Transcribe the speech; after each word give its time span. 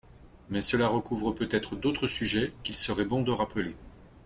Mais 0.49 0.63
cela 0.63 0.87
recouvre 0.87 1.31
peut-être 1.31 1.75
d’autres 1.75 2.07
sujets, 2.07 2.53
qu’il 2.63 2.73
serait 2.73 3.05
bon 3.05 3.21
de 3.21 3.29
rappeler. 3.29 3.75